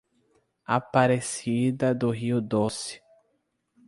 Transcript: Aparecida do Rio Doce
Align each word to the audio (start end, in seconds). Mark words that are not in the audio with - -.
Aparecida 0.65 1.93
do 1.93 2.09
Rio 2.09 2.41
Doce 2.41 2.99